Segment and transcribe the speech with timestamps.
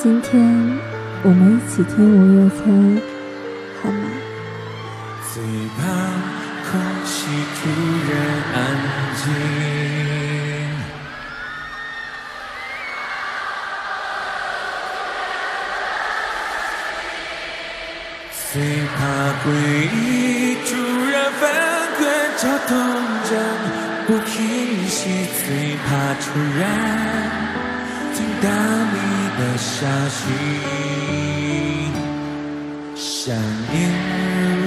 [0.00, 0.40] 今天
[1.24, 2.62] 我们一起听五月天，
[3.82, 3.98] 好吗？
[5.34, 5.42] 最
[5.76, 5.80] 怕
[6.70, 6.70] 空
[7.04, 7.10] 气
[7.56, 7.60] 突
[8.08, 8.12] 然
[8.54, 8.56] 安
[9.16, 9.20] 静，
[18.52, 18.62] 最
[18.94, 18.96] 怕
[19.42, 19.46] 回
[19.96, 19.98] 忆
[20.64, 20.70] 突
[21.10, 21.42] 然翻
[21.98, 22.00] 滚，
[22.36, 22.70] 绞痛
[23.28, 23.30] 着
[24.06, 24.30] 不平
[24.86, 26.24] 息，最怕突
[26.56, 26.62] 然
[28.14, 28.46] 听到
[28.94, 28.96] 你
[29.38, 30.20] 的消息，
[32.96, 33.32] 想
[33.72, 33.76] 念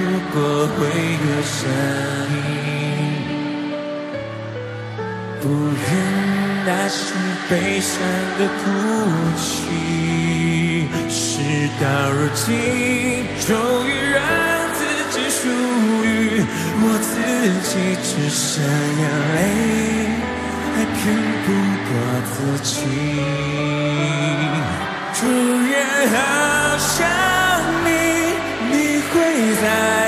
[0.32, 1.60] 果会有声
[2.32, 2.40] 音，
[5.42, 5.84] 不愿
[6.64, 6.96] 那是
[7.50, 7.92] 悲伤
[8.38, 8.64] 的哭
[9.36, 9.44] 泣。
[11.10, 11.20] 事
[11.78, 12.48] 到如今，
[13.46, 13.50] 终
[13.86, 14.18] 于让
[14.72, 15.40] 自己属
[16.02, 16.08] 于
[16.80, 17.12] 我自
[17.68, 17.70] 己，
[18.02, 18.42] 只剩
[18.98, 19.02] 眼
[19.36, 19.38] 泪，
[20.74, 21.00] 还骗
[21.44, 21.46] 不
[21.88, 21.90] 过
[22.32, 22.70] 自己。
[26.06, 27.06] 好想
[27.84, 27.88] 你，
[28.70, 30.01] 你会在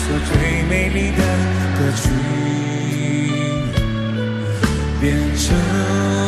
[0.00, 1.22] 首最美丽的
[1.76, 2.08] 歌曲，
[5.00, 5.04] 变
[5.36, 5.44] 成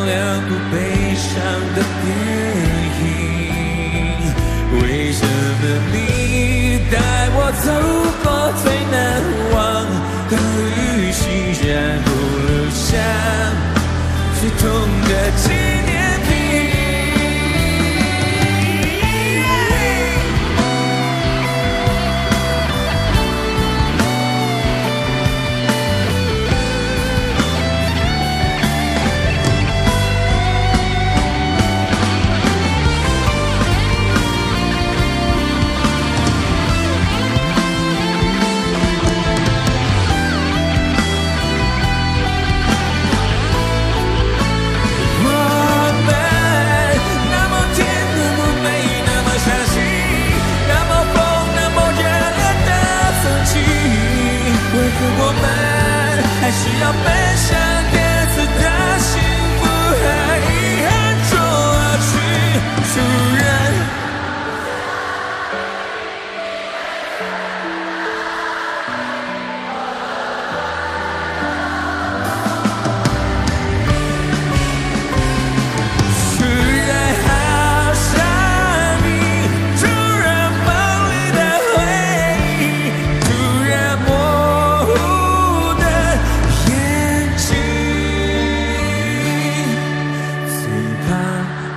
[0.06, 0.12] 两
[0.46, 0.74] 部悲
[1.16, 1.32] 伤
[1.74, 2.06] 的电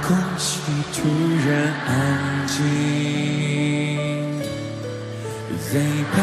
[0.07, 0.59] 空气
[0.93, 1.01] 突
[1.49, 1.49] 然
[1.87, 1.89] 安
[2.45, 2.53] 静，
[5.71, 5.81] 最
[6.13, 6.15] 怕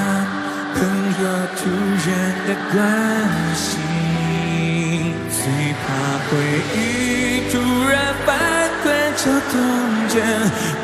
[0.72, 0.78] 朋
[1.20, 1.24] 友
[1.56, 1.60] 突
[2.06, 2.08] 然
[2.46, 2.74] 的关
[3.56, 3.66] 心。
[5.32, 5.42] 最
[5.82, 5.84] 怕
[6.28, 6.32] 回
[6.76, 6.78] 忆
[7.50, 7.54] 突
[7.90, 7.92] 然
[8.24, 8.30] 翻
[8.84, 9.20] 滚，绞
[9.50, 9.52] 痛
[10.08, 10.14] 着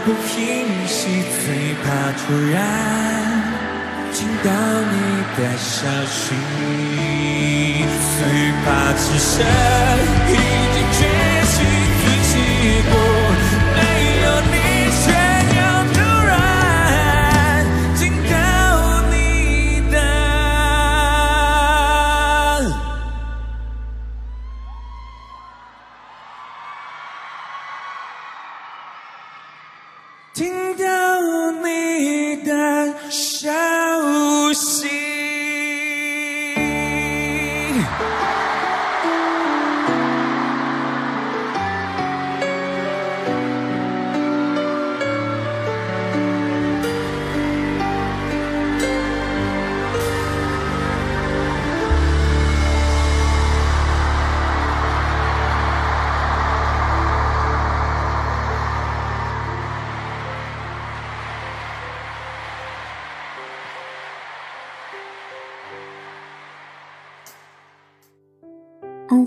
[0.05, 0.37] 不平
[0.89, 0.99] 息，
[1.39, 1.47] 最
[1.85, 1.87] 怕
[2.19, 2.21] 突
[2.51, 2.57] 然
[4.13, 4.47] 听到
[4.91, 4.95] 你
[5.37, 6.35] 的消息，
[8.19, 8.21] 最
[8.65, 9.31] 怕只剩
[10.27, 10.35] 已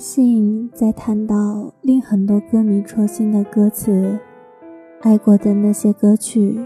[0.01, 4.17] 信在谈到令很多歌迷戳心的歌词，
[5.01, 6.59] 爱过的那些歌曲，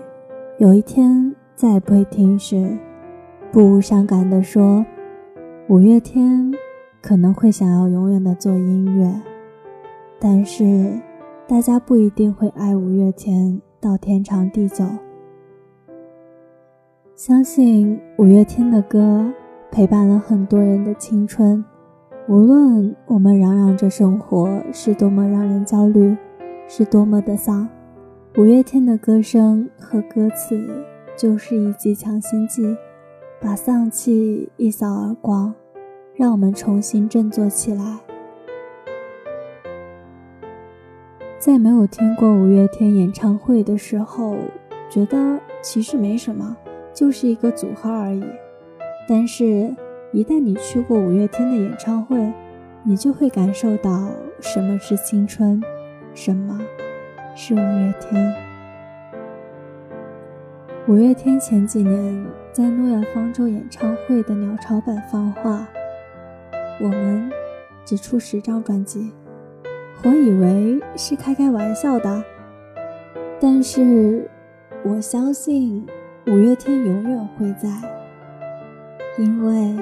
[0.57, 2.77] 有一天再也不会听时，
[3.51, 4.85] 不无伤感地说
[5.67, 6.49] ：“五月天
[7.01, 9.13] 可能会想要永远的做音乐，
[10.17, 10.97] 但是
[11.45, 14.85] 大家不一定会爱五月天到天长地久。
[17.17, 19.29] 相信五月天的歌
[19.69, 21.61] 陪伴了很多人的青春。
[22.27, 26.17] 无论我们嚷嚷着生活是多么让人焦虑，
[26.67, 27.69] 是多么的丧，
[28.35, 30.83] 五月天的歌声和歌词
[31.15, 32.75] 就是一剂强心剂，
[33.39, 35.53] 把丧气一扫而光，
[36.15, 37.99] 让我们重新振作起来。
[41.37, 44.35] 在没有听过五月天演唱会的时候，
[44.89, 46.57] 觉得其实没什么，
[46.91, 48.23] 就是一个组合而已。
[49.07, 49.71] 但是，
[50.15, 52.31] 一旦你去过五月天的演唱会，
[52.83, 54.09] 你就会感受到
[54.39, 55.61] 什么是青春，
[56.13, 56.57] 什么
[57.35, 58.33] 是五月天。
[60.87, 65.67] 五月天前几年在诺亚方舟演唱会的鸟巢版放话
[66.79, 67.29] ：“我们
[67.83, 69.11] 只出十张专辑。”
[70.05, 72.23] 我以为是开开玩笑的，
[73.37, 74.31] 但是
[74.81, 75.85] 我相信
[76.27, 77.69] 五月天永远会在，
[79.17, 79.75] 因为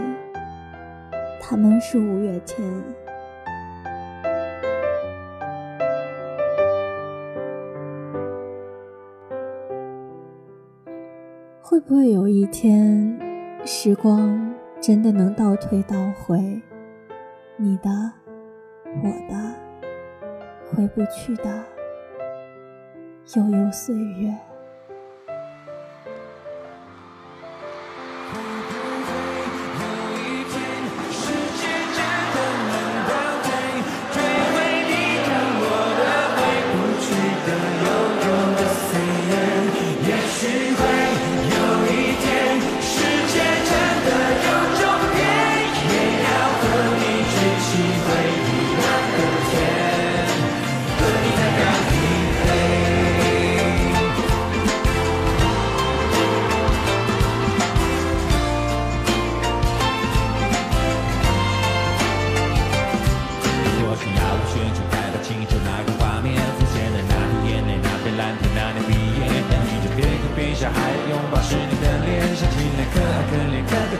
[1.45, 2.65] 他们是五月天。
[11.61, 13.19] 会不会有一天，
[13.65, 16.61] 时光真的能倒退倒回？
[17.57, 17.89] 你的，
[19.03, 19.53] 我的。
[20.71, 21.63] 回不去的
[23.35, 24.33] 悠悠岁月。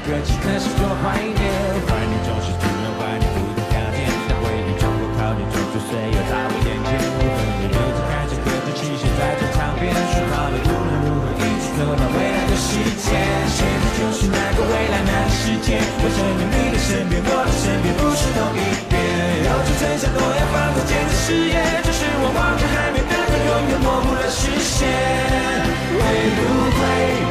[0.04, 1.40] 歌曲开始多怀念。
[1.88, 6.92] 怀念总是突然怀念，不断看见，当回忆从不靠近，总是岁月在我眼前。
[7.08, 13.16] 我和你留着开着歌，就栖息在这唱边，说好了无论如何一起走到未来的世界。
[13.48, 15.80] 现在就是那个未来，那个世界。
[15.80, 18.62] 我想念你的身边，我的身边不是同一
[18.92, 19.00] 边。
[19.48, 24.84] 要去摘下诺亚方舟，坚持誓言，只是我望着海面的歌，永远模糊了视线。
[25.96, 26.04] 会
[26.36, 26.44] 不
[26.76, 27.23] 会？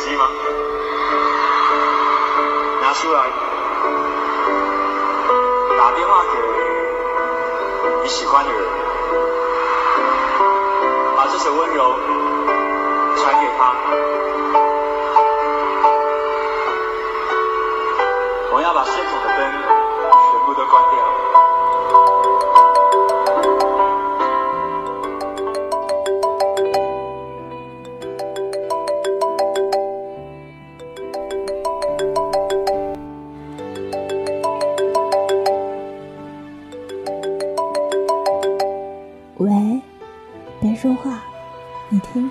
[0.00, 0.26] 机吗？
[2.80, 3.28] 拿出来，
[5.76, 6.38] 打电话给
[8.02, 8.62] 你喜欢的人，
[11.16, 11.94] 把这首温柔
[13.16, 14.29] 传给他。
[40.90, 41.22] 说话，
[41.88, 42.28] 你听。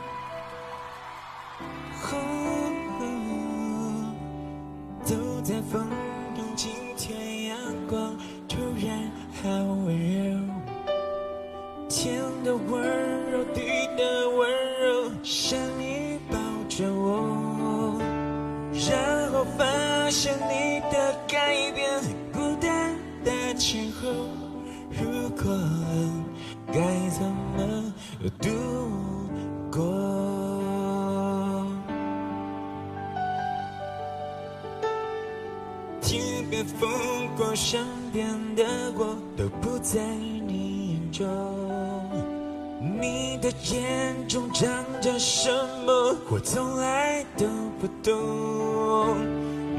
[47.79, 49.17] 不懂。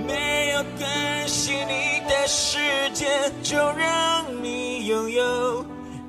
[0.07, 2.59] 没有关系，你的世
[2.95, 3.07] 界
[3.43, 5.65] 就让你拥有，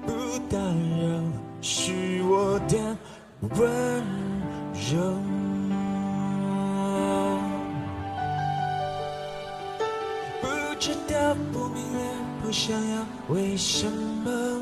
[0.06, 1.22] 不打扰
[1.62, 2.98] 是我的
[3.60, 3.70] 温
[4.90, 5.18] 柔。
[10.42, 10.48] 不
[10.80, 12.00] 知道，不明了，
[12.42, 14.62] 不想要，为什么？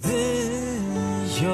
[0.00, 0.12] 自
[1.44, 1.50] 由。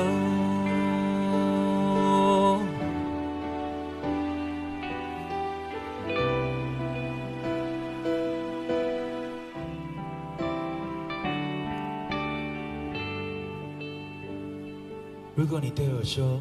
[15.35, 16.41] 如果你对我说，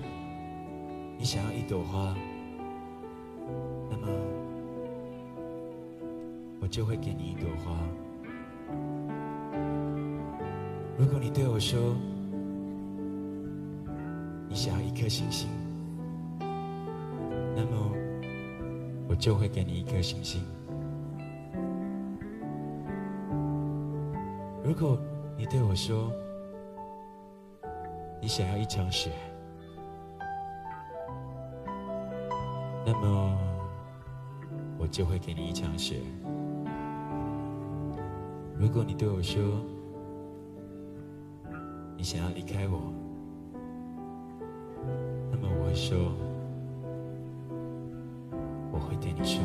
[1.17, 2.15] 你想要一朵花，
[3.91, 4.07] 那么
[6.59, 7.77] 我就会给你一朵花。
[10.99, 11.95] 如果你对我说，
[14.49, 15.47] 你想要一颗星星，
[17.55, 17.91] 那么
[19.07, 20.41] 我就会给你一颗星星。
[24.63, 24.97] 如果
[25.37, 26.11] 你对我说，
[28.19, 29.11] 你想要一场雪，
[32.83, 33.37] 那么
[34.79, 36.01] 我就会给你一场雪。
[38.57, 39.43] 如果你对我说，
[42.09, 42.79] 想要离开我，
[45.29, 45.97] 那么我会说，
[48.71, 49.41] 我会对你说，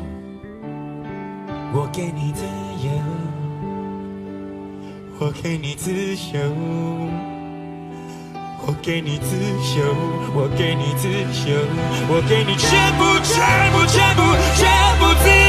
[1.73, 2.45] 我给你自
[2.87, 2.89] 由，
[5.19, 6.39] 我给你自由，
[8.65, 9.35] 我给你自
[9.77, 9.93] 由，
[10.33, 11.09] 我给你自
[11.51, 11.59] 由，
[12.07, 13.35] 我给你全部，全
[13.73, 14.21] 部，全部，
[14.55, 14.63] 全
[14.99, 15.42] 部自由。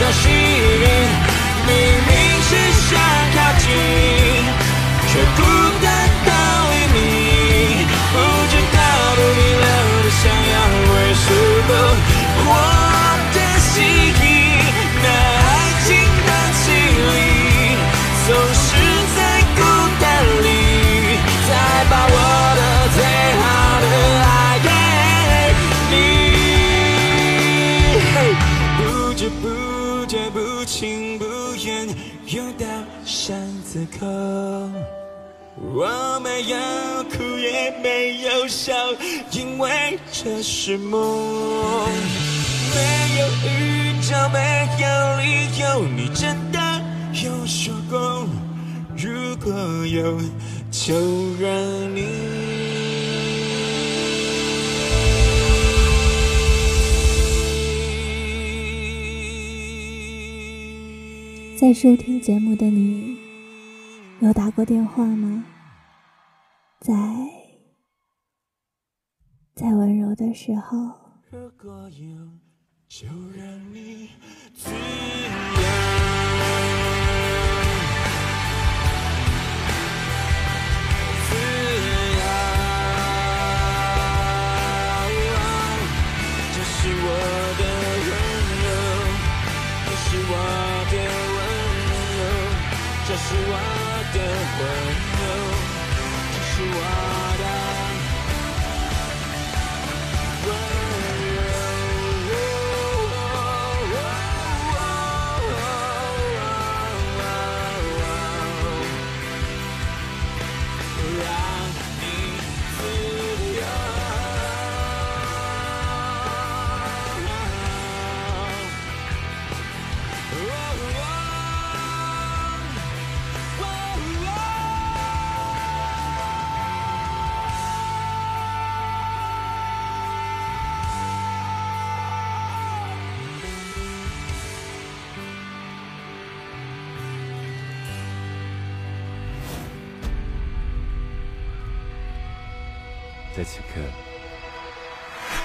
[0.00, 0.32] 的心，
[1.66, 1.74] 明
[2.08, 2.50] 明是
[2.88, 2.98] 想
[3.34, 3.68] 靠近，
[5.06, 5.69] 却不。
[33.80, 34.06] 巷子口。
[35.74, 36.56] 我没有
[37.04, 38.74] 哭也没有笑，
[39.32, 41.00] 因为这是梦。
[42.74, 44.86] 没有预兆，没有
[45.20, 46.58] 理由，你真的
[47.24, 48.26] 有说过，
[48.96, 49.52] 如果
[49.86, 50.18] 有，
[50.70, 50.94] 就
[51.40, 51.50] 让
[51.94, 52.08] 你。
[61.56, 63.18] 在收听节目的你，
[64.20, 65.44] 有打过电话吗？
[66.78, 66.94] 在
[69.54, 70.76] 在温柔的时候，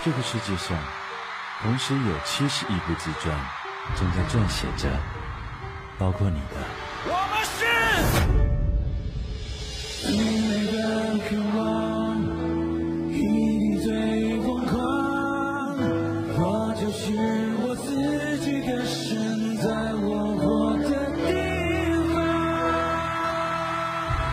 [0.06, 0.78] 这个世界上
[1.64, 3.36] 同时有七十亿部自传
[3.96, 4.88] 正在撰写着，
[5.98, 6.58] 包括你的。
[7.06, 7.66] 我们是。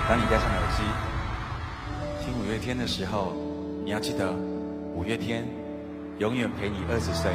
[0.06, 0.82] 当你戴上耳机
[2.22, 3.32] 听五月天的时候，
[3.82, 4.30] 你要记得，
[4.94, 5.48] 五月天
[6.22, 7.32] 永远陪你二十岁，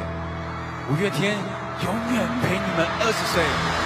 [0.88, 1.36] 五月天
[1.84, 3.77] 永远陪你们二十岁。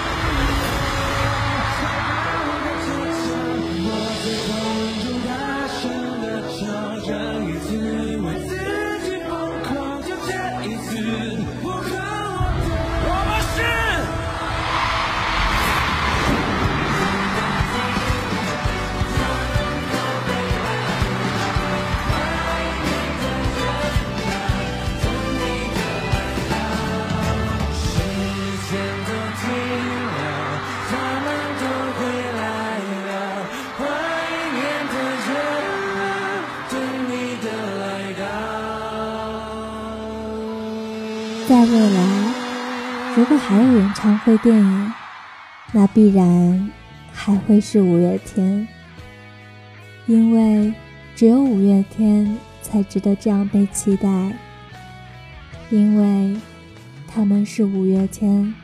[43.44, 44.92] 还有演唱会电影，
[45.72, 46.70] 那必然
[47.12, 48.66] 还会是五月天，
[50.07, 50.72] 因为
[51.14, 54.33] 只有五月天才值得这样被期待，
[55.70, 56.40] 因为
[57.07, 58.55] 他们是五月天，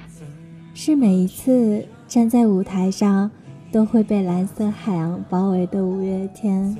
[0.72, 3.30] 是每一次站在舞台上
[3.70, 6.74] 都会被蓝色海洋包围的五月天。